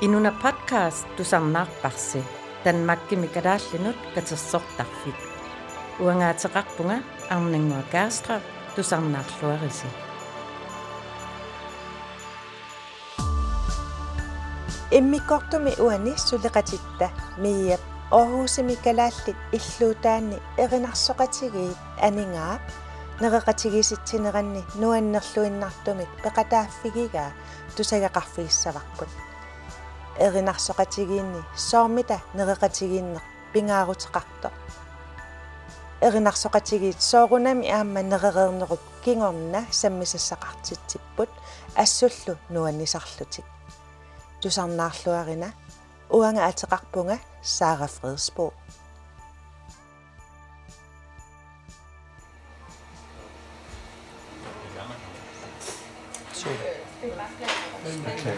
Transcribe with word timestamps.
Inuna 0.00 0.30
podcast 0.30 1.08
tusarnaarparsi 1.16 2.24
tanmakkimi 2.64 3.28
kalaallinut 3.28 3.96
katersortarfik. 4.14 5.14
Uangaateqarpunga 6.00 6.98
arnangua 7.30 7.82
kaastra 7.92 8.40
tusarnaarluarisi. 8.74 9.86
иммиккортуми 14.90 15.72
уани 15.80 16.14
сулеқатитта 16.16 17.08
мииап 17.38 17.80
Аarhusimi 18.10 18.76
kalaallit 18.76 19.36
иллуутаанни 19.52 20.38
эринарсоқатигиит 20.62 21.78
анингаап 22.06 22.62
нереқатигиситсинеранни 23.20 24.62
нуаннерлуиннартумик 24.80 26.10
пеқатааффигигаа 26.22 27.30
тусагақарфигиссаварпут 27.76 29.27
эринарсоқатигиинни 30.18 31.42
соормита 31.56 32.20
нереқатигииннеқ 32.34 33.22
пингаарутеқарто 33.52 34.50
эринарсоқатигиит 36.00 37.00
соорунами 37.00 37.68
аама 37.68 38.02
нерерернеруп 38.02 38.80
кингорна 39.04 39.66
саммисассақартитсиппут 39.70 41.30
ассуллу 41.74 42.36
нуаннисарлутик 42.50 43.44
тусарнаарлуарина 44.40 45.52
уанга 46.10 46.46
атеқарпунга 46.46 47.18
Fredsborg 47.42 48.52
Så. 56.32 56.48
Okay. 56.50 58.37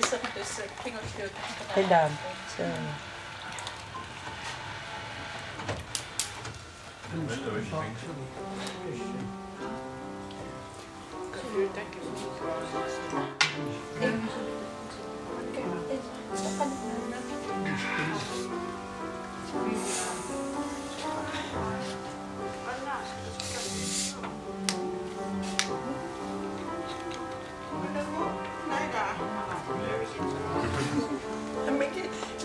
This 0.00 0.12
one, 0.12 0.20
So. 2.56 2.62
Thank 11.74 11.94
you. 11.96 12.08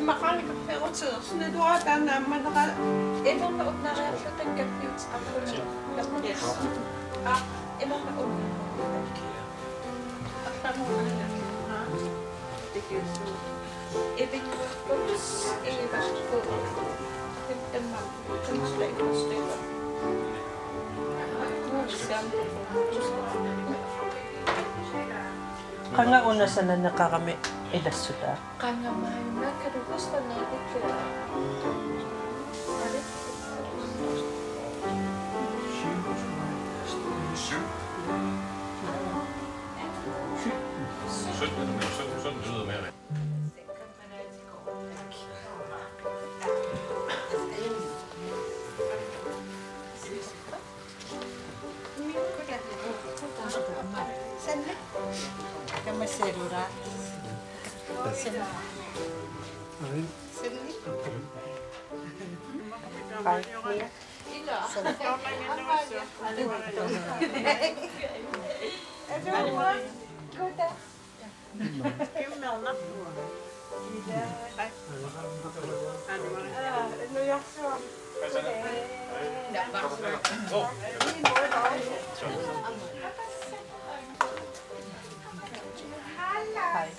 maraming 0.04 0.52
prioriteringsnedwaadan 0.68 2.04
naman 2.04 2.44
inuunod 3.24 3.78
na 3.80 3.92
rin 3.96 4.14
sa 4.20 4.32
tangkapit 4.36 4.94
sa 5.00 5.16
kapatid. 5.16 5.64
Yes. 6.28 6.44
Ah, 7.24 7.42
inuunod. 7.80 8.30
At 10.44 10.56
tamo 10.60 10.84
na 10.84 11.12
lang. 11.24 11.34
Thank 12.76 12.90
you. 12.92 13.02
Ibig 14.18 14.44
ko 14.44 14.94
ibas 15.64 16.08
ko. 16.28 16.38
Tignan 17.48 17.84
mo. 17.94 18.02
Translate 18.44 18.96
ko 18.98 19.06
sila. 19.14 19.58
Kanga 25.94 26.20
una 26.26 26.46
sa 26.50 26.62
nanaka 26.66 27.06
kami 27.06 27.38
إلى 27.74 27.88
السودان 27.90 28.38
Come 55.86 56.02
on, 56.02 56.08
say 56.08 56.30
it, 56.30 56.83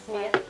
Hej. 0.07 0.31
Ah 0.35 0.44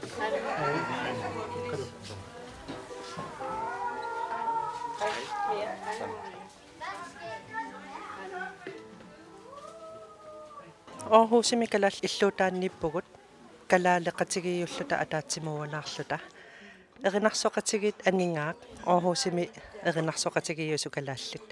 Aarhusimi 11.10 11.66
kalall 11.66 11.98
illuutaannippugut 12.06 13.04
kalaaleqatigiyulluta 13.70 14.96
ataatsimuvanaarluta 15.04 16.18
erinarsoqatigit 17.08 17.98
angingaaq 18.08 18.56
Aarhusimi 18.92 19.44
erinarsoqatigiyusu 19.88 20.90
kalaallit 20.96 21.46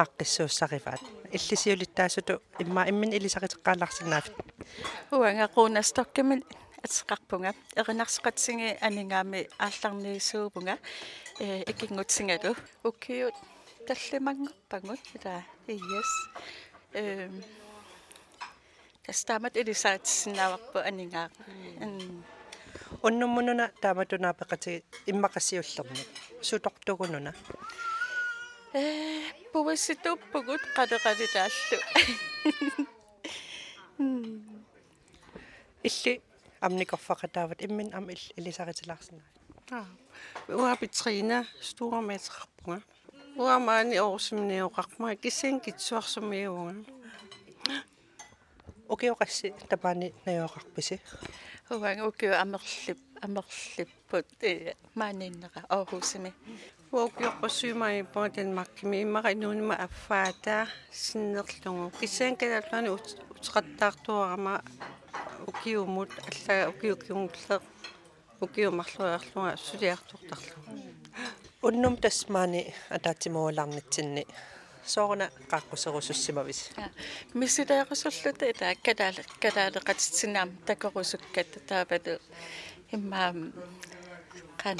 aaqqissuussarivaat 0.00 1.02
иллисиулиттаасуту 1.36 2.34
имма 2.62 2.82
иммин 2.90 3.12
илисақитеққааларсинаавит 3.18 4.34
Уангаquunastokkamil 5.12 6.40
атеқарпунга 6.86 7.52
эринарсеқатсиги 7.80 8.68
анингаами 8.86 9.40
аалларниисуупунга 9.58 10.78
э 11.40 11.62
икингутсингалу 11.70 12.52
уккиут 12.88 13.34
таллимангерпагут 13.86 15.02
ила 15.16 15.34
иес 15.66 16.10
эм 17.00 17.42
тастамат 19.04 19.56
илисаатсинааварпу 19.60 20.78
анингаа 20.88 21.28
м 21.80 22.24
уннуммунуна 23.06 23.66
тааматунаапеқати 23.82 24.72
иммақассиуллерни 25.10 26.02
сутортугунуна 26.48 27.32
э 28.74 28.82
пуваситуппугут 29.52 30.62
қалеқалилааллу 30.76 31.78
илли 35.88 36.12
амникорфақатаават 36.61 37.59
иммин 37.65 37.89
ам 37.93 38.05
илисаритилаарсина 38.39 39.23
уапитрина 40.49 41.45
стуармаатеқарпунга 41.61 42.81
уамаани 43.37 43.97
орусимниоқарма 44.05 45.15
кисен 45.15 45.59
китсуарсумиуга 45.59 46.75
океоқасси 48.93 49.47
тапаани 49.69 50.07
наёоқарписи 50.25 50.99
Уанг 51.71 52.03
укиу 52.09 52.33
амерлип 52.43 52.99
амерлиппут 53.21 54.27
э 54.41 54.75
мааниннера 54.95 55.61
Аarhusimi 55.69 56.31
уокиорпассуимаи 56.91 58.03
поотен 58.03 58.53
маккими 58.53 59.03
иммаринуунма 59.03 59.75
аффаата 59.75 60.67
синнерлугу 60.91 61.91
кисен 61.99 62.35
калаллуани 62.35 62.89
утеқаттаартуарама 62.89 64.61
укиумут 65.50 66.10
алла 66.28 66.68
укиукиунгуллеқ 66.72 67.62
укиумарлуярлуга 68.44 69.56
сулиартортарлуга 69.68 70.70
уннум 71.62 71.96
тасмаани 71.96 72.62
атаатимуалаарнитсинни 72.96 74.24
соорна 74.94 75.26
qaaqquserusussимавис 75.50 76.60
мисилеерусуллута 77.34 78.44
ила 78.52 78.68
калаала 78.86 79.22
калаалеқатитсинаам 79.42 80.50
такорусуккат 80.68 81.50
таапалу 81.68 82.14
иммаам 82.96 83.38
qan 84.62 84.78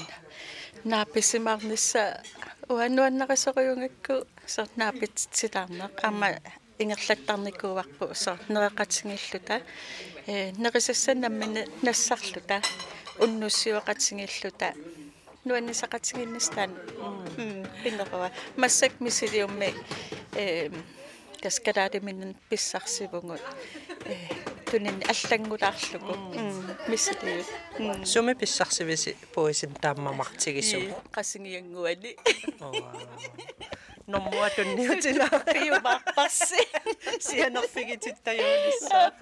нааписимаарнisса 0.85 2.03
уаннуаннерисориунгакку 2.75 4.15
сор 4.55 4.69
наапитсилаарнеқ 4.81 5.93
аама 6.07 6.29
ингерлаттарникууварпу 6.83 8.15
сор 8.15 8.39
э 10.27 10.53
нерисассанаммина 10.53 11.65
нассарлута 11.83 12.61
уннуссиоқатсигиллута 13.19 14.75
нуаннисақатсигиннистаан 15.45 16.71
пиннерва 17.83 18.31
массак 18.57 18.93
мисилиумми 19.01 19.75
э 20.35 20.71
каскадаадиминнан 21.43 22.35
писсарсивугут 22.49 23.41
э 24.05 24.17
тунин 24.71 25.01
аллангулаарлугу. 25.09 26.15
Мисилиу. 26.89 27.45
Суми 28.05 28.35
писсарсивиси 28.35 29.17
пуисим 29.33 29.73
тааммамартигису 29.75 30.79
qasingiyangguani 31.13 32.17
номмуа 34.07 34.51
тунниутила 34.57 35.29
piumarparsi 35.53 36.63
сианерфигититтаюулиссаа 37.27 39.13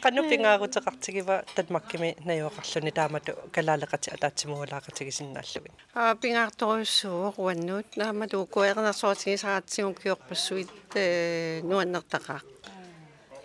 канупингаагутеқартигива 0.00 1.44
татмаккими 1.54 2.16
наёоқарлуни 2.24 2.92
таамату 2.92 3.32
калаалеқати 3.56 4.08
атаатсимуалаақатигисиннааллугин 4.16 5.74
аа 5.94 6.14
пингаartoruissuuq 6.22 7.36
уаннуут 7.44 7.88
наамату 8.00 8.46
куэқнерсуатигисаратсигун 8.54 9.94
киорпассуит 9.94 10.70
э 10.94 11.60
нуаннертақаа 11.70 12.40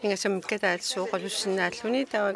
ингасам 0.04 0.42
катаалсууқалуссинааллуни 0.42 2.06
тава 2.06 2.32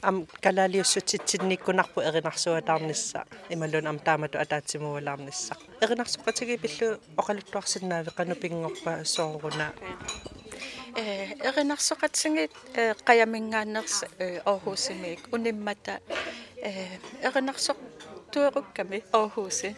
эрнарсорсинааллуни 0.00 0.02
ам 0.02 0.26
калаалиуссутитсинниккунарпу 0.42 2.00
эринарсуатаарнisса 2.00 3.24
ималун 3.48 3.86
ам 3.86 3.98
таамату 3.98 4.38
атаатсимуалаарнisса 4.38 5.54
эринарсоқатиги 5.80 6.56
пиллу 6.56 6.98
оқалуттуарсинаави 7.16 8.10
канупингорпа 8.16 9.04
сооруна 9.04 9.72
э 10.96 11.34
эринарсоқатсигит 11.48 12.52
э 12.74 12.94
қаямингааннерс 13.06 14.04
э 14.18 14.40
Аarhusимик 14.44 15.20
униммата 15.32 16.00
э 16.56 16.98
эринарсоқ 17.22 17.76
туерукками 18.32 19.02
Аarhusi 19.12 19.76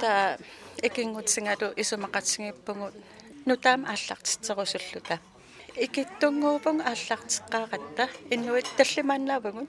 та 0.00 0.38
экингутсингалу 0.82 1.72
исумақатсигиппугут 1.76 2.94
нутаам 3.46 3.86
ааллартитсерусуллута 3.86 5.20
икиттунгуупун 5.84 6.80
ааллартеққааратта 6.80 8.08
иннуит 8.30 8.68
таллимааннаавагут 8.78 9.68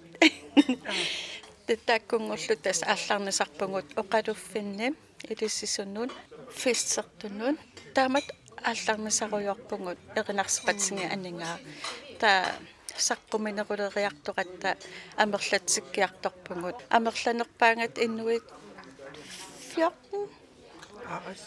таттааккунгуллу 1.68 2.56
тас 2.64 2.80
аалларнисарпугут 2.84 3.88
оқалуффинни 4.02 4.96
илиссисуннун 5.32 6.10
фистсертуннун 6.62 7.58
таамат 7.96 8.24
аалларнисаруйорпугут 8.70 10.00
эринарсипатсинги 10.16 11.06
анингаа 11.16 11.58
та 12.22 12.32
саққуминерулериартоқатта 13.08 14.78
амерлатсиккиарторпугут 15.24 16.78
амерланерпаангат 16.90 18.00
иннуит 18.06 18.44
14 19.76 20.37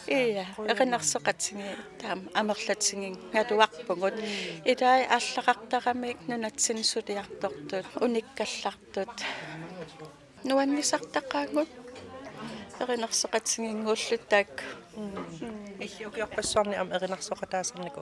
Ия, 0.07 0.45
эринарсоқатсинги 0.71 1.75
таам 2.01 2.19
амерлатсингин 2.33 3.15
галуарпугут 3.33 4.15
илаи 4.71 5.03
ааллақартарамик 5.15 6.17
нунатсин 6.27 6.83
сулиартортут 6.83 7.85
униккаллартут 8.05 9.15
нуаннисартаққаагут 10.49 11.69
эринарсоқатсингингууллуттаак 12.81 14.51
иллиукиорпассуарни 15.85 16.75
ам 16.81 16.89
эринарсоқатаасернику 16.95 18.01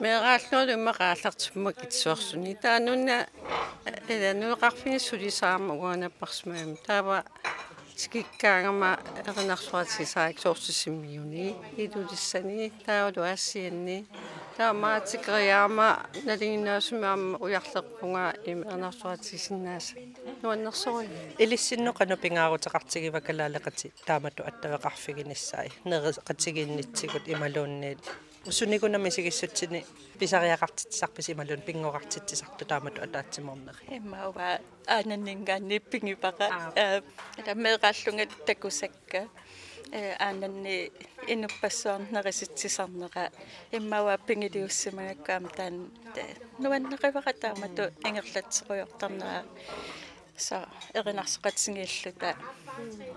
мегаалнуул 0.00 0.68
иммақааллартимма 0.76 1.72
китсуарсуни 1.72 2.54
таанунна 2.54 3.16
эла 4.12 4.30
нуеқарфини 4.40 4.98
сулисаама 4.98 5.72
уанаппарсмаам 5.74 6.76
таава 6.86 7.24
тикиккаагама 7.95 8.99
эринарсуатисаак 9.27 10.39
соорсисиммиуни 10.39 11.47
илулиссани 11.83 12.71
таавалу 12.85 13.21
аассианни 13.23 13.97
таамаатикериаама 14.57 15.89
налигинаасумаама 16.27 17.37
уярлерпунга 17.45 18.25
им 18.51 18.59
эринарсуатисиннааса 18.69 19.95
нуаннерсори 20.41 21.09
илиссинну 21.43 21.91
канупингаарутеқартигива 21.99 23.19
калаалеқати 23.27 23.87
таамату 24.07 24.41
аттавеқарфигиниссаи 24.49 25.69
нереқатигииннитсигут 25.85 27.23
ималуунниит 27.33 28.03
усуникунами 28.46 29.10
сигиссутсини 29.10 29.84
писариақартитсарпис 30.18 31.30
ималун 31.32 31.60
пингоқартитсарту 31.66 32.64
таамату 32.64 33.02
атаатсиморнери 33.02 33.82
иммаува 33.98 34.60
аананнингаанни 34.86 35.78
пингипаqa 35.90 36.46
тамеэқаллунгат 37.46 38.30
такусакка 38.46 39.28
э 39.92 40.14
аананни 40.18 40.90
инуппассуарнериситсисарнера. 41.28 43.30
Иммауа 43.72 44.18
пингилиуссимагаккаам 44.26 45.48
таан 45.56 45.90
нуаннеқиваqa 46.58 47.32
таамату 47.42 47.82
ингерлатсеруйортарнера 48.06 49.44
са 50.36 50.66
эринарсоқатсигииллута 50.94 52.36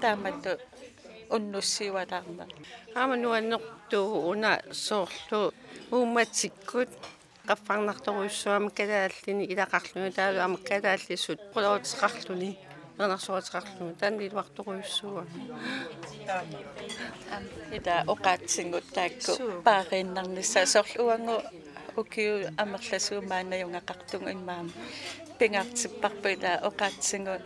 таамату 0.02 0.58
уннуссиуалаарна 1.36 2.46
аама 2.96 3.16
нуаннертуу 3.24 4.30
уна 4.32 4.52
соорлу 4.72 5.54
ууматсиккут 5.92 6.90
qaffарнарторуйссуама 7.50 8.70
калааллини 8.80 9.46
илақарлуни 9.54 10.12
таалу 10.20 10.40
ама 10.48 10.58
калааллисут 10.70 11.40
qulautеқарлуни 11.54 12.52
ернарсуатеқарлуни 13.00 13.96
таанни 14.02 14.28
илуарторуйссуа 14.28 15.24
ита 17.78 17.94
оқаатсингут 18.14 18.86
таакку 18.98 19.32
паариннарнisса 19.68 20.66
соорлуангу 20.74 21.38
укиу 22.02 22.34
амерласуумаанаюнгақартун 22.64 24.24
имаам 24.36 24.68
пингаартиппарпу 25.40 26.28
ила 26.36 26.52
оқаатсингут 26.70 27.44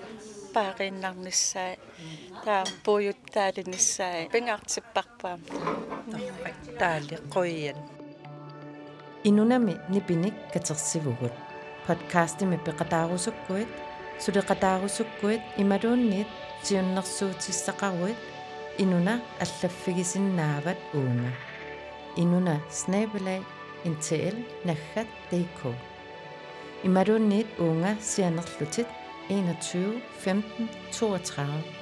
паариннарниссаа 0.53 1.71
таа 2.44 2.64
пуйуттаалиниссаа 2.84 4.28
пингаартиппарпаам 4.32 5.40
таали 6.80 7.16
қуйян 7.34 7.78
инунами 9.28 9.74
нипиник 9.92 10.34
катерсивугут 10.52 11.34
подкастими 11.86 12.56
пеқатаарусуккуит 12.66 13.70
сулеқатаарусуккуит 14.24 15.42
ималуунниит 15.62 16.28
сиуннэрсуутиссақаруит 16.64 18.18
инуна 18.82 19.14
аллаффигисиннаават 19.44 20.78
уунга 20.98 21.32
инуна 22.22 22.56
снабелай 22.70 23.40
интл 23.88 24.36
наггат 24.68 25.08
dk 25.30 25.60
ималуунниит 26.86 27.48
уунга 27.58 27.92
сианерлутит 28.10 28.88
21 29.28 30.02
15 30.24 30.68
32 30.90 31.81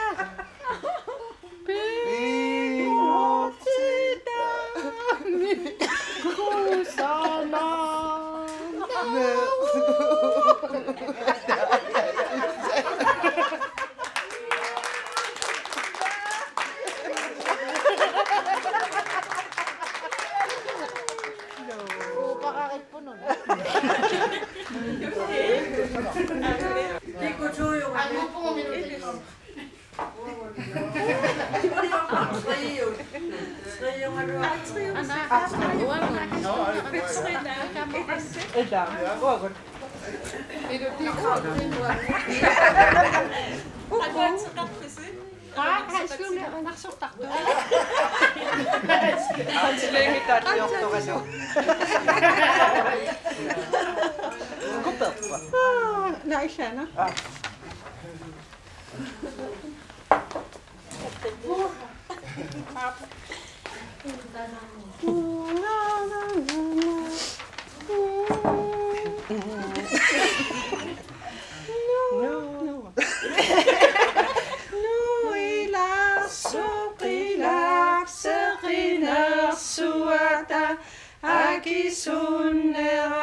Sunera 82.01 83.20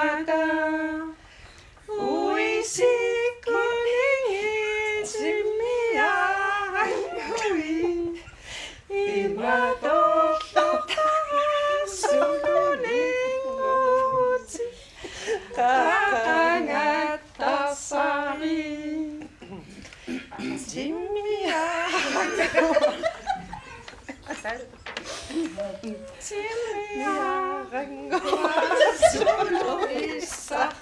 Zeit. 24.48 24.66
Zehn 26.18 27.00
Jahre 27.00 27.86
Gott, 28.10 29.90
ich 29.90 30.28
sag. 30.28 30.74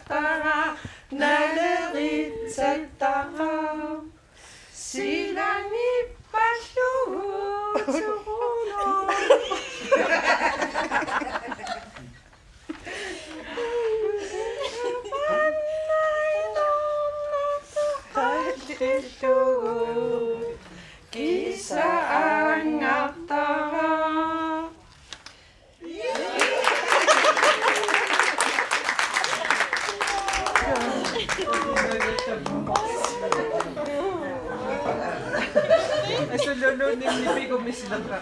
Nilunod 36.66 36.98
ni 36.98 37.06
Lipi 37.06 37.42
ko 37.46 37.62
miss 37.62 37.86
lang 37.86 38.02
ka. 38.10 38.18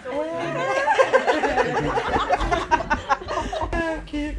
Cute. 4.04 4.36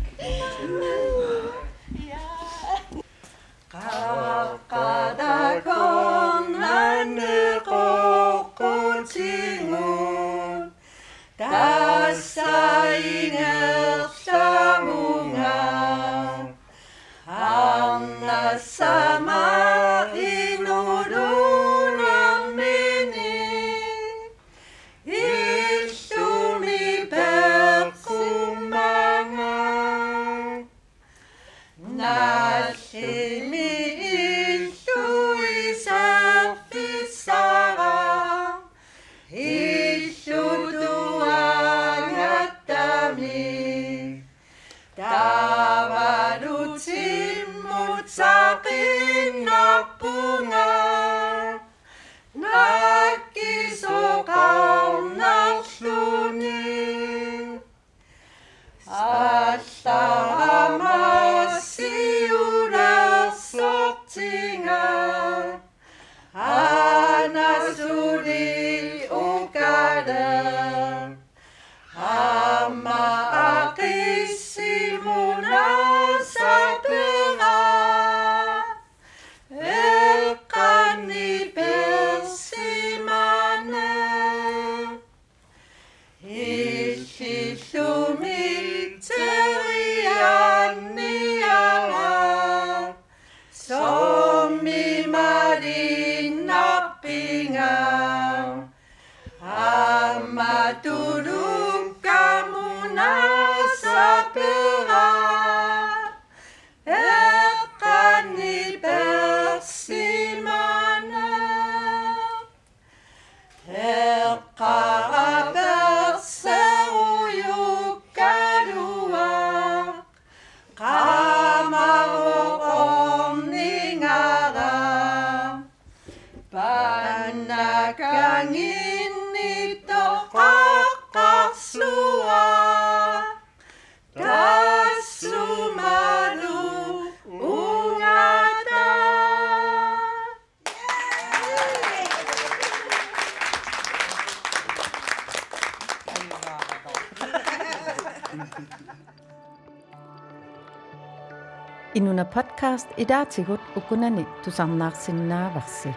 podcast 152.35 152.89
idaatigut 152.97 153.61
ukunani 153.77 154.27
tusarnaarsinnaavarsi. 154.45 155.95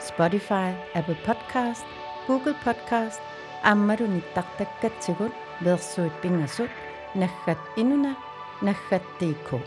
Spotify, 0.00 0.72
Apple 0.94 1.16
Podcast, 1.26 1.84
Google 2.26 2.54
Podcast, 2.64 3.20
аммалуниттартаккатсигут 3.62 5.32
версуит 5.60 6.12
пингасут 6.22 6.70
наггат 7.14 7.58
инуна 7.76 8.16
наггаттиикку. 8.62 9.60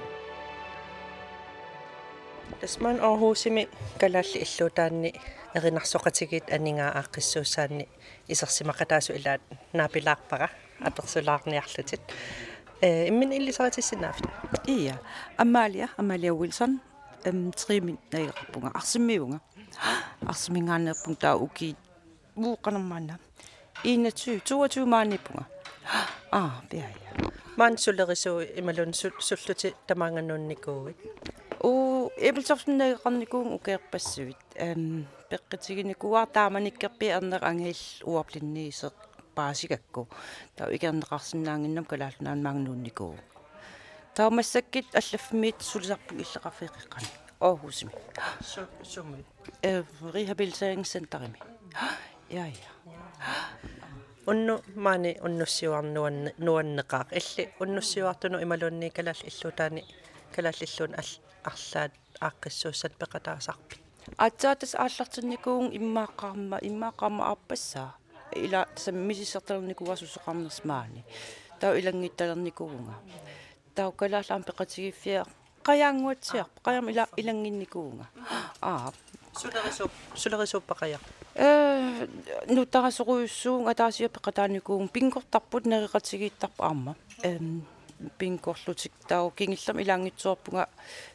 тасман 2.62 3.00
орхуусими 3.02 3.68
калаалли 4.00 4.38
иллуутаанни 4.46 5.14
эринарсоқатигит 5.56 6.52
анингаа 6.52 6.92
ааққиссууссаанни 7.00 7.88
исерсимақатаасу 8.28 9.14
илаат 9.18 9.42
наапилаарпара 9.74 10.50
аперсулаарниарлутит 10.80 12.02
من 13.11 13.33
اللي 13.33 13.53
صارت 13.53 13.79
السنة 13.79 14.07
عفتا 14.07 14.29
إيا 14.69 14.97
أماليا 15.41 15.89
أماليا 16.01 16.31
ويلسون 16.31 16.79
تريمين 17.57 17.99
أي 18.15 18.31
غابونا 18.31 18.73
أخسمي 18.77 19.19
ونا 19.19 19.41
أخسمي 20.23 20.71
غانا 20.71 20.95
بونتا 21.07 21.29
أوكي 21.33 21.75
وقنا 22.37 22.79
معنا 22.79 23.17
إينا 23.85 24.11
تو 24.11 24.39
تو 24.39 24.67
تو 24.67 24.85
ماني 24.85 25.19
بونا 25.25 25.45
آه 26.35 26.63
بيهايا 26.71 27.07
maan 27.57 27.79
sullerisu 27.81 28.33
imalun 28.61 28.93
sulluti 29.29 29.69
tamangannunnikuuit 29.89 30.99
u 31.65 31.73
ibeltorsunnageqarnikuun 32.29 33.49
ukeerpassuvit 33.57 34.43
ähm 34.65 34.83
peqqitiginikuar 35.31 36.27
taamanikkerpi 36.37 37.07
ernerangill 37.17 37.83
uarplinniiseq 38.13 38.97
паасигакку. 39.37 40.03
таа 40.57 40.69
икернеқарсинаангиннам 40.77 41.85
калаалунаан 41.91 42.41
магнуунникуу. 42.47 43.15
таамассаккит 44.17 44.87
аллаффимиит 45.01 45.59
сулисарпуг 45.71 46.17
иллеқарфиқиққани. 46.25 47.11
Аarhusimi. 47.41 47.93
сумми 48.93 49.25
Э 49.63 49.83
рehabiliteringscenterими. 50.15 51.39
Ja 52.31 52.47
ja. 52.47 52.71
унну 54.27 54.55
маани 54.75 55.13
уннуссиуарнуан 55.27 56.19
нуаннеқаақ 56.47 57.09
илли 57.19 57.45
уннуссиуартуну 57.63 58.43
ималуунни 58.45 58.89
калаал 58.97 59.21
иллутаани 59.31 59.83
калааллиллуун 60.35 60.93
ал 61.01 61.11
арлаат 61.51 61.93
ааққиссууссат 62.27 62.93
пеқатаасарпит 63.01 63.81
Атсаатас 64.27 64.75
ааллартинникуун 64.75 65.71
иммааққарма 65.79 66.59
иммааққарма 66.69 67.23
арпассаа. 67.33 67.91
Ила 68.36 68.68
саммисиссертерникуасусоқарнерсмаани. 68.76 71.04
тау 71.60 71.76
илангитталерникуунга. 71.76 72.96
тау 73.76 73.92
калаалаам 73.92 74.44
пеқатигиффиа 74.44 75.26
қаяангуатсиар 75.64 76.48
қаяам 76.64 76.92
ила 76.92 77.08
илангинникуунга. 77.18 78.08
Аа 78.62 78.92
сулерисуу 79.36 79.90
сулерисууппақая 80.16 81.00
э 81.36 82.08
нутарасоруйуссуун 82.48 83.68
атаасиа 83.68 84.10
пеқатааникуун 84.10 84.90
пингортарпут 84.90 85.66
нериқатигииттарпа 85.66 86.66
аама 86.66 86.96
эм 87.24 87.66
пингорлутик 88.18 88.92
тау 89.08 89.32
кингиллам 89.32 89.82
илаангитсуарпунга 89.82 90.70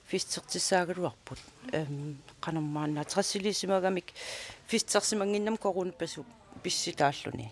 фистертиссаагалуарпут 0.06 1.38
эм 1.72 2.18
канаммаана 2.40 3.04
трассилисимагамик 3.04 4.12
фистерсимангиннам 4.66 5.56
корунпасу 5.56 6.24
писситааллуни 6.63 7.47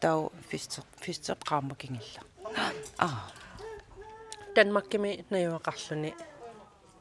тау 0.00 0.32
фистер 0.50 0.84
фистер 1.00 1.36
qaama 1.48 1.74
кингилла 1.76 2.22
аа 2.98 3.30
данмаркими 4.54 5.24
наюақарлуни 5.30 6.14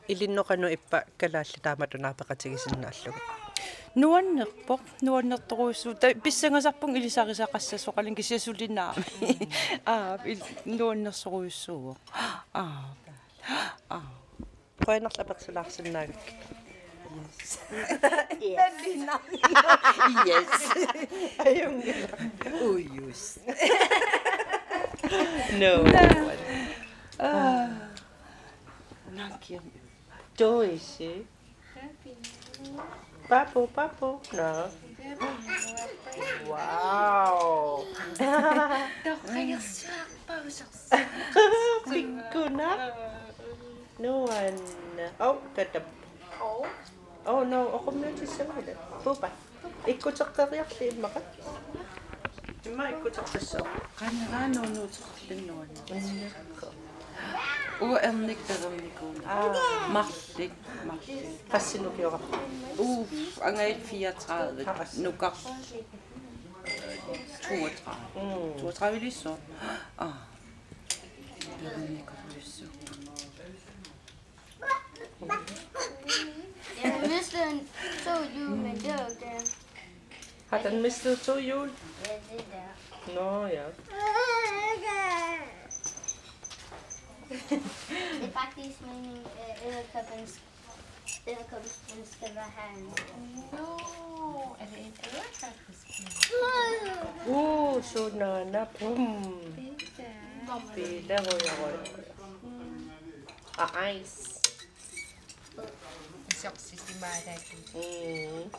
илинноқану 0.08 0.68
иппа 0.78 1.06
калаалли 1.18 1.60
тааматунаапеқатигисиннааллугу 1.66 3.20
нуаннерпо 3.96 4.80
нуаннерторуиссуу 5.02 5.94
та 5.96 6.14
писсангасарпун 6.14 6.96
илисарисақассасоқалин 6.96 8.16
кисиасулиннаами 8.16 9.06
аа 9.86 10.20
нуаннерсоруиссуу 10.66 11.98
аа 12.54 12.96
аа 13.90 14.02
қойнерла 14.86 15.24
Yes. 17.20 17.60
yes. 18.42 18.74
yes. 20.26 20.52
Ayun 21.46 21.84
no. 25.58 25.84
Na, 25.84 26.04
ah. 27.20 27.68
Nakyam. 29.12 29.64
Joyce. 30.38 31.02
Eh? 31.02 31.22
Papo, 33.30 33.68
papo. 33.68 34.22
No. 34.34 34.70
Wow. 36.48 37.86
Doch, 39.06 39.22
kaya 39.26 39.58
siya. 39.58 39.98
Big 41.90 42.10
ko. 42.32 42.48
No 44.00 44.14
one. 44.26 44.58
Oh, 45.20 45.40
the 45.56 45.82
Oh. 46.40 46.68
أو 47.30 47.44
نو 47.44 47.64
أقوم 47.76 48.06
نتسم 48.06 48.52
هذا 48.58 48.76
بوبا 49.06 49.30
إكو 49.88 50.10
تقدر 50.10 50.54
يخلي 50.54 50.90
المغرب 50.90 51.24
ما 52.68 52.90
إكو 52.90 53.10
تقدر 53.10 53.40
سو 53.40 53.64
قانا 54.00 54.28
غانو 54.32 54.62
نو 54.62 54.86
تقدر 54.86 55.36
نو 55.48 55.66
u 57.82 57.96
ernik 58.04 58.40
ternikun 58.48 59.16
marlik 59.96 60.52
marlik 60.88 61.16
passinuk 61.52 61.96
jora 62.00 62.20
u 62.78 63.06
angait 63.42 63.78
34 63.92 65.04
nukar 65.04 65.34
32 67.42 67.70
32 68.62 69.00
lysso 69.04 69.38
ah 69.98 70.18
ternikun 71.62 72.20
lysso 72.36 72.66
Mr. 76.84 77.60
Soyul 78.04 78.56
mediocre. 78.56 79.44
Hatten 80.52 80.82
Mr. 80.82 81.16
Soyul? 81.16 81.70
No, 83.16 83.48
ja. 83.48 83.66
De 87.30 88.28
fact 88.34 88.58
is 88.58 88.76
meaning 88.82 89.22
uh, 89.24 89.68
Irakabins 89.68 90.40
Irakabins 91.28 92.16
give 92.22 92.38
a 92.38 92.42
hand. 92.42 92.90
No, 93.54 94.56
and 94.60 94.70
in 94.74 94.92
Irakabins. 94.98 95.80
Oh, 97.28 97.82
so 97.82 98.10
na 98.18 98.44
na 98.50 98.66
pum. 98.66 99.38
Bida. 99.54 100.10
Bida, 100.74 101.18
boy, 101.22 101.50
boy. 101.60 101.76
A 103.60 103.68
ice. 103.94 104.39
Shops 106.42 106.72
is 106.72 106.80
die 106.86 106.96
maar, 107.00 107.22
denk 107.26 107.38
ik. 107.38 107.74
Mm. 107.74 108.50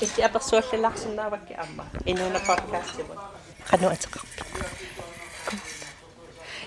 Ik 0.00 0.24
apa 0.24 0.38
soalnya 0.40 0.78
langsung 0.80 1.12
nawa 1.12 1.36
ke 1.44 1.52
amma. 1.56 1.84
zo 2.04 2.16
una 2.20 2.40
podcast 2.40 2.96
ya. 2.96 3.04
wat? 3.04 3.20
aja 3.92 4.08
kau. 4.08 4.24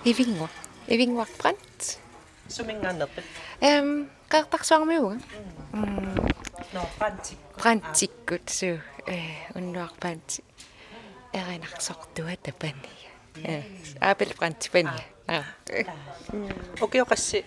Ivingo, 0.05 0.49
Ivingo 0.85 1.25
brand. 1.41 1.97
Summing 2.45 2.85
andet. 2.85 3.09
Ehm, 3.57 4.05
kau 4.29 4.45
tak 4.45 4.61
suang 4.61 4.85
goed 4.85 5.01
zo. 5.01 5.17
No 6.73 6.81
brantik. 6.97 7.37
Brantik, 7.57 8.13
Ik 8.25 8.77
eh, 9.09 9.49
unnuar 9.57 9.93
brantik. 9.97 10.45
Erinner 11.33 11.73
sortuat 11.81 12.45
apa 12.45 12.69
nih? 12.69 13.08
Прантипани. 14.37 14.89
Аа. 15.27 15.43
Ukioqassi 16.81 17.45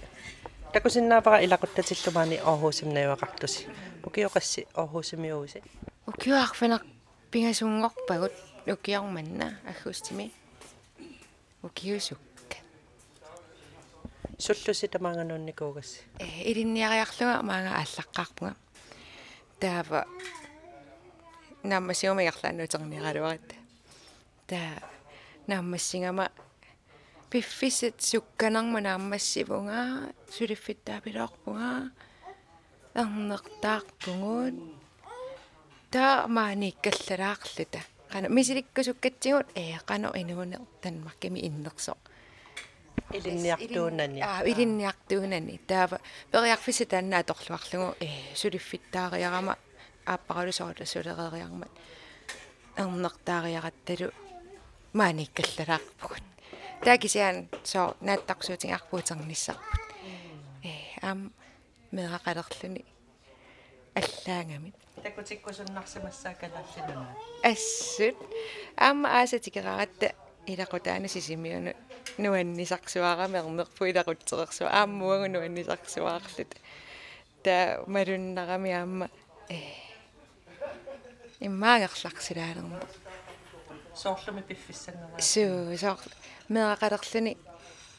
takusinnaapara 0.72 1.38
ilaquttatillumani 1.38 2.40
orhuusimnayuaqartusi. 2.40 3.68
Ukioqassi 4.06 4.68
orhuusimiuusi. 4.74 5.62
Ukiuarfaneq 6.08 6.82
pingasungorpagut 7.30 8.32
ukiarmanna 8.72 9.46
аггустими. 9.70 10.32
Ukiusukka. 11.64 12.56
Sullusi 14.38 14.88
tamaanganuunnikuugassi. 14.88 16.04
Э 16.20 16.26
илинниариарлуга 16.50 17.42
маага 17.42 17.70
аллаққарпунга. 17.82 18.56
таава 19.62 20.06
наммасиумиарлаанутерниаралуарат 21.62 23.54
таа 24.50 24.91
наммассингама 25.46 26.30
пиффисит 27.30 28.00
сукканарма 28.00 28.80
нааммассивунга 28.80 30.12
сулиффиттаапилоорпунга 30.34 31.90
арнертаарпугуут 32.94 34.54
таа 35.90 36.28
maanikkallaраарлута 36.36 37.80
qana 38.12 38.28
misilikkusukkatsigut 38.36 39.48
ee 39.56 39.76
qano 39.88 40.08
inuune 40.22 40.58
tanmarkimi 40.82 41.40
innerso 41.48 41.94
илинниартуунани 43.16 44.20
аа 44.28 44.40
илинниартуунани 44.50 45.60
таава 45.70 45.98
периарфиси 46.32 46.84
таанна 46.92 47.16
аторлуарлугу 47.22 47.88
э 48.06 48.08
сулиффиттаариарама 48.40 49.54
ааппаралусорла 50.12 50.84
сулерериармат 50.92 51.72
ернертаариаратталу 52.82 54.08
maanikkallaраарпугут 54.92 56.22
таакисиан 56.84 57.48
соо 57.64 57.96
нааттарсуутингарпуутерниссарпут 58.00 59.80
э 60.64 60.72
ам 61.02 61.32
мерақалерлүни 61.92 62.84
аллаангамит 63.94 64.74
такутиккусуннарсимассаакалааллинуна 65.02 67.16
ассут. 67.42 68.16
Аама 68.76 69.20
аасатикераратта 69.20 70.14
илақутаана 70.46 71.08
сисимиуну 71.08 71.72
нуаннисарсуарами 72.18 73.38
ернерпу 73.38 73.84
илақутсеқерсуа 73.84 74.70
ааммуагу 74.70 75.28
нуаннисарсуаарлут. 75.28 76.56
Та 77.42 77.82
малуннарами 77.86 78.72
аама 78.72 79.08
э 79.48 79.56
иммаагерларсилаалерму 81.40 82.78
соорлуми 83.94 84.42
пиффиссаннера 84.42 85.20
суу 85.20 85.76
соор 85.76 86.00
мерақалерлүни 86.48 87.36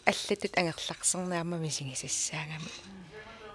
аллатут 0.05 0.57
ангерларсернаама 0.57 1.57
мисигисассаагами 1.57 2.69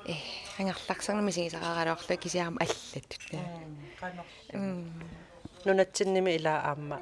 э 0.07 0.15
ангерларсернами 0.59 1.27
мисигисақаралоорлу 1.31 2.17
кисиарама 2.17 2.61
аллатут 2.65 3.23
нунатсинними 5.65 6.37
илаа 6.37 6.61
аама 6.71 6.99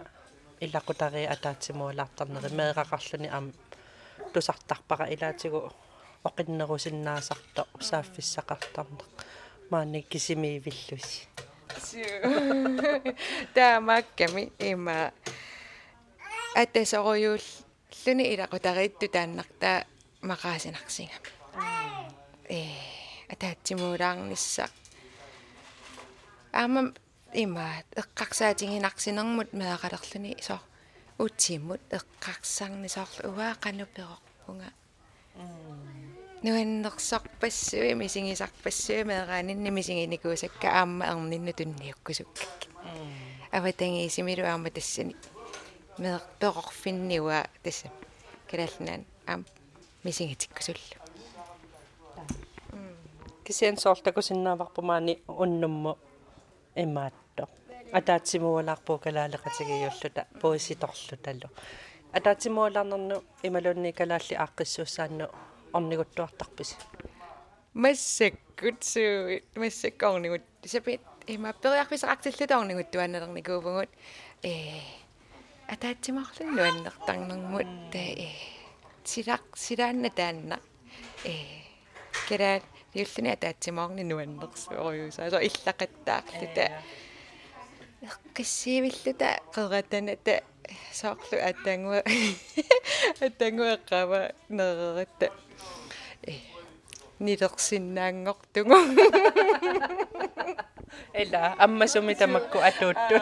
илақутари 0.61 1.27
атаатсимуалаартарнери 1.35 2.55
меэқақарлүни 2.59 3.29
аама 3.37 3.53
тусартарпара 4.33 5.07
илаатигу 5.15 5.61
оқиннерусиннаасарто 6.29 7.63
сааффиссақартарнеқ 7.89 9.11
маани 9.71 10.01
кисимиивиллуси 10.03 11.29
таамаакками 13.55 14.53
има. 14.59 15.13
Атасоруйуул 16.55 17.45
луни 18.07 18.25
илақутариитту 18.35 19.09
тааннартаа 19.09 19.85
мақаасинарсингами 20.23 21.31
э 22.49 22.61
атаатсимуулаарнissaа 23.33 24.69
аама 26.53 26.81
има 27.35 27.65
эққарсаатингинарсинермут 28.01 29.53
меақалерлүни 29.61 30.33
соо 30.49 30.61
утсиммут 31.19 31.83
эққарсаарни 31.99 32.89
соорлу 32.89 33.29
уаа 33.37 33.55
кануперорпунга 33.65 34.71
нуаннерсарпассуи 36.43 37.95
мисигисарпассуи 37.95 39.05
меэраанинни 39.05 39.71
мисигиникуусакка 39.71 40.69
аама 40.81 41.05
ернинну 41.13 41.53
тунниуккусуккак 41.53 42.61
аватангиисимилу 43.53 44.45
аама 44.45 44.71
тассани 44.71 45.17
меэрперорфинниуа 45.99 47.47
тасса 47.63 47.89
калаалнаан 48.51 49.03
аам 49.27 49.47
мисигитиккусуллу 50.05 50.97
кисиан 53.45 53.77
соортакусиннааварпумаани 53.79 55.15
уннумму 55.29 55.93
имаатто 56.75 57.49
атаатсимуалаарпуу 57.99 58.99
калаалеқатигиуллута 59.05 60.27
пуиситорлуталлу 60.41 61.49
атаатсимуалаарнерну 62.13 63.17
ималунни 63.43 63.93
калаалли 63.93 64.35
ааққиссууссаанну 65.77 65.79
орнигуттуартарпис 65.79 66.77
массаккутсуу 67.75 69.41
массаккорнигут 69.55 70.43
сапит 70.65 71.01
има 71.27 71.53
периарфисеқартиллутаорнигут 71.53 72.91
туаннелерникуувгут 72.91 73.91
э 74.43 74.81
атаатсимарлун 75.69 76.55
нуаннертарнэрмут 76.57 77.69
та 77.93 77.99
э 77.99 78.29
силақ 79.05 79.45
силаанна 79.55 80.11
таанна. 80.11 80.59
Э 81.25 81.35
кераат 82.29 82.65
юллуни 82.95 83.31
атаатсимаорни 83.37 84.05
нуаннерсуориуса 84.05 85.27
асо 85.27 85.39
иллақаттаарлута 85.49 86.65
эққиссиивиллута 88.09 89.29
қератаната 89.55 90.43
соорлу 90.93 91.37
атангуа 91.51 92.03
атангуэққава 93.27 94.33
нерерата. 94.49 95.27
э 95.27 95.46
нилерсиннаангортугу 97.19 98.77
эла 101.13 101.55
аммасуми 101.59 102.15
тамакку 102.15 102.59
атуутту 102.59 103.17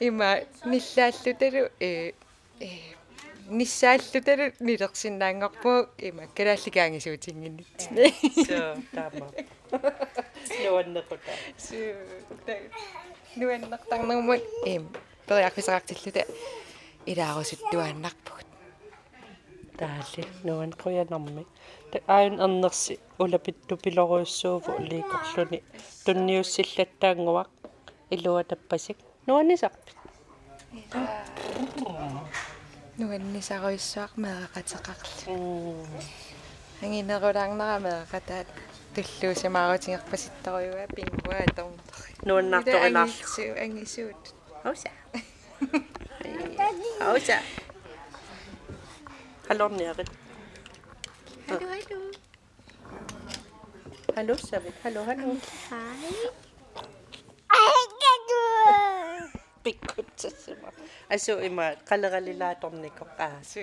има 0.00 0.40
ниллааллуталу 0.64 1.70
э 1.80 2.12
э 2.60 2.68
ниссааллуталу 3.48 4.52
нилерсиннаангорпуу 4.60 5.88
има 5.98 6.26
калаалликаангисуутингиннитсини 6.36 8.06
соо 8.46 8.76
таама 8.94 9.26
нуаннекута 10.62 11.32
суу 11.58 11.94
нуаннертарнермут 13.36 14.42
им 14.64 14.88
периарфисеқартиллута 15.28 16.22
илаарусуттуааннарпугут 17.06 18.46
таалли 19.78 20.24
нуан 20.44 20.70
қуянарми 20.72 21.46
ааюн 22.06 22.36
ернерси 22.46 22.94
улапитту 23.18 23.76
пилоруйуссууву 23.84 24.72
лиикорлуни 24.90 25.58
тунниуссиллаттаангуақ 26.04 27.50
илуа 28.14 28.42
таппасик. 28.50 28.98
Нуаннисарпи 29.26 29.92
нуаннисаруйссуақ 32.98 34.12
меэқатеқарлу 34.24 35.34
ангинерулаарнера 36.82 37.76
меэқатаат 37.86 38.48
туллуусимаарутингерпаситторуйуа 38.94 40.84
пингуа 40.96 41.38
аторнтори 41.46 42.10
нуаннаарторилаарлу 42.28 43.44
ангисуут 43.64 44.22
ауса. 44.64 44.90
Ауса. 47.00 47.38
Халорниарит 49.46 50.10
Hello, 51.46 51.62
hello. 51.62 52.00
Hello, 54.18 54.34
Sabit. 54.34 54.74
Hello, 54.82 55.06
hello. 55.06 55.38
Hi. 55.70 56.10
Aso 61.06 61.38
ima 61.38 61.78
kalagalilatom 61.86 62.82
ni 62.82 62.90
kokaso. 62.90 63.62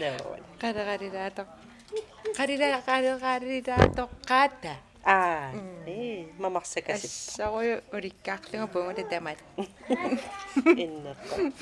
Nawawala. 0.00 0.48
Kalagalilatom. 0.56 1.44
Kalila 2.32 2.80
kalagalilatom 2.88 4.08
kata. 4.24 4.80
Ah, 5.04 5.52
eh, 5.84 6.24
mamaksa 6.40 6.80
kasi. 6.80 7.04
Asa 7.04 7.52
ko 7.52 7.60
yung 7.60 7.84
urikak 7.92 8.48
lang 8.48 8.64
po 8.72 8.80
mo 8.80 8.96
damat. 8.96 9.36
Inna 10.72 11.12
ko. 11.12 11.52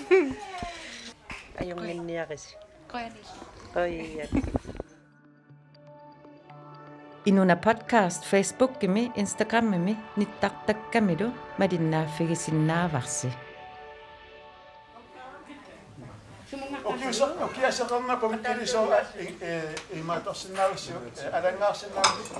Ayong 1.58 2.06
niya 2.06 2.30
kasi. 2.30 2.54
Kaya 2.86 3.10
niya. 3.10 3.26
Kaya 3.74 4.02
niya. 4.06 4.26
inuna 7.28 7.56
podcast 7.56 8.24
facebook 8.24 8.70
facebookimi 8.72 9.12
instagramimi 9.22 9.96
nittartakkamilu 10.16 11.28
madinnaaffigisinnaavaksi 11.58 13.28
kiusa 17.08 17.26
no 17.40 17.48
kiasa 17.48 17.84
kanna 17.84 18.16
so 18.66 18.88
e 19.18 19.62
e 19.90 20.02
matosinnaavisi 20.02 20.92
alangaarsinnaavisi 21.32 22.34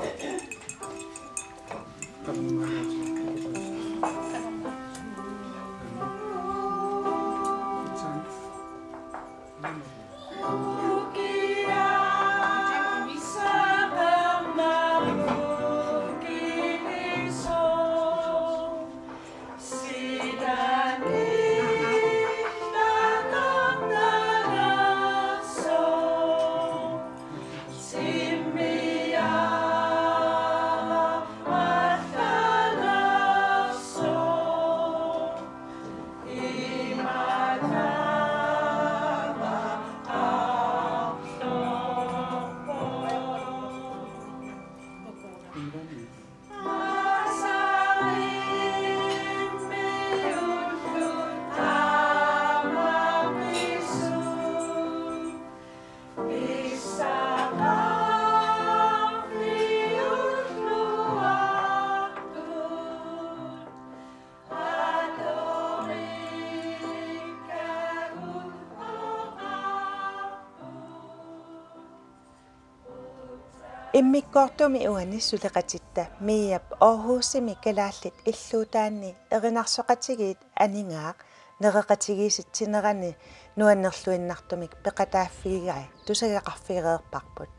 иммиккоортуми 74.01 74.81
уани 74.93 75.19
сулеқатитта 75.29 76.03
миап 76.27 76.67
оорхууссими 76.87 77.55
калааллит 77.65 78.17
иллуутаанни 78.31 79.11
эринарсоқатигиит 79.37 80.41
анингаақ 80.65 81.19
нереқатигиситсинерани 81.63 83.11
нуаннерлуиннартумик 83.59 84.73
пеқатааффигай 84.85 85.85
тусагақарфиреерпарпут 86.07 87.51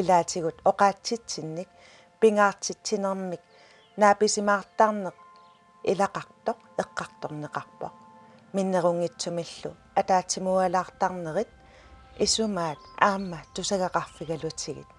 илаатигут 0.00 0.56
оқаатситсинник 0.70 1.70
пингаартитсинермик 2.20 3.42
нааписимаартарнеқ 4.00 5.16
илақартоқ 5.90 6.58
эққарторнеқарпоқ 6.82 7.94
миннерунгитсумиллу 8.56 9.70
атаатсимуалаартарнерит 10.00 11.50
исумаат 12.24 12.80
аама 13.08 13.38
тусагақарфигалутигит 13.54 14.90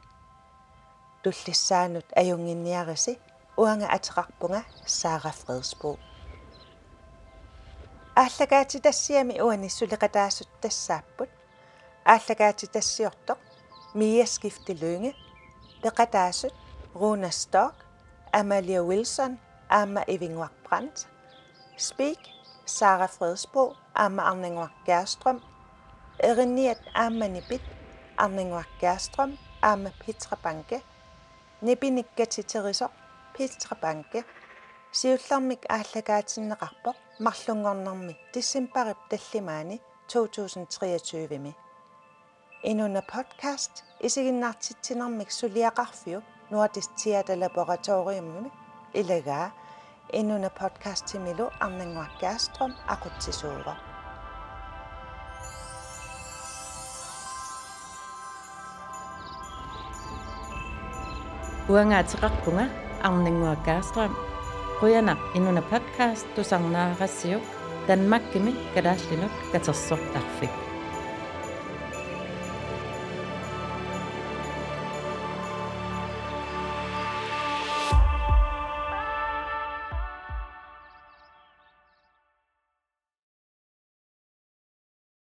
туллиссаанут 1.25 2.07
аюнгинниариси 2.21 3.19
уанга 3.57 3.87
атеқарпунга 3.97 4.63
саара 4.87 5.33
фредсбо 5.41 5.99
ааллагаати 8.23 8.79
тассиами 8.87 9.41
уани 9.47 9.69
сулеқатаассут 9.79 10.49
тассааппут 10.63 11.31
ааллагаати 12.05 12.67
тассиортоқ 12.77 13.39
мияскифти 13.99 14.73
lønge 14.83 15.13
пеқатаассут 15.83 16.55
руна 16.95 17.31
сток 17.31 17.75
амалия 18.33 18.83
уилсон 18.83 19.33
аама 19.69 20.03
ивингуақ 20.15 20.55
брандт 20.65 21.07
спик 21.77 22.21
сара 22.67 23.07
фредсбо 23.15 23.63
аама 23.95 24.23
арнингуақ 24.31 24.75
герстрøm 24.89 25.39
эринниат 26.29 26.81
ааманипит 26.95 27.65
арнингуақ 28.25 28.71
герстрøm 28.83 29.31
аама 29.69 29.91
питра 30.03 30.37
банке 30.45 30.79
нипиниккатитерисо 31.63 32.89
питра 33.35 33.77
банке 33.83 34.25
сиуллармик 34.93 35.63
ааллагаатиннеқарпоқ 35.77 36.97
марлунгорнэрми 37.27 38.15
тиссимпарип 38.33 39.01
таллимаани 39.11 39.77
2023-ми 40.09 41.53
инуна 42.71 43.03
подкаст 43.15 43.85
исигиннартитсинэрмик 44.07 45.31
сулиақарфиу 45.39 46.21
Nordisk 46.51 46.91
Theater 46.99 47.37
Laboratoriummi 47.45 48.51
илагаа 49.01 49.53
инуна 50.13 50.51
подкаст 50.51 51.07
тимилу 51.07 51.47
арнангуаккаастром 51.61 52.73
Uanga 61.66 62.04
Tirakkunga, 62.06 62.68
Arningur 63.02 63.58
Gærstrøm, 63.66 64.14
Ryana 64.82 65.16
Inuna 65.36 65.62
Podcast, 65.62 66.28
Dusangna 66.38 66.94
Rasiuk, 67.00 67.42
Danmarkimi, 67.88 68.54
Gadaslinuk, 68.76 69.34
Gatasok 69.54 70.00
Darfik. 70.14 70.65